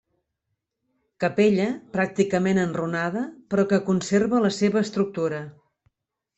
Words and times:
Capella, 1.23 1.67
pràcticament 1.97 2.61
enrunada, 2.63 3.23
però 3.53 3.69
que 3.75 3.81
conserva 3.93 4.43
la 4.49 4.55
seva 4.59 4.85
estructura. 4.85 5.47